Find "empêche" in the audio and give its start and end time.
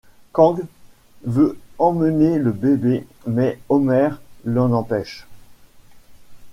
4.71-5.27